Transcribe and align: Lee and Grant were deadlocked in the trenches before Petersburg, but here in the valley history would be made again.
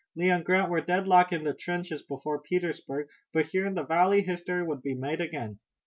Lee 0.15 0.31
and 0.31 0.43
Grant 0.43 0.71
were 0.71 0.81
deadlocked 0.81 1.31
in 1.31 1.43
the 1.43 1.53
trenches 1.53 2.01
before 2.01 2.41
Petersburg, 2.41 3.07
but 3.33 3.45
here 3.45 3.67
in 3.67 3.75
the 3.75 3.83
valley 3.85 4.23
history 4.23 4.63
would 4.63 4.81
be 4.81 4.95
made 4.95 5.21
again. 5.21 5.59